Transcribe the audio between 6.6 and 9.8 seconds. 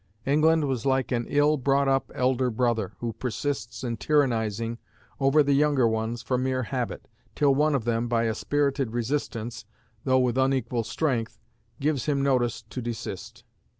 habit, till one of them, by a spirited resistance,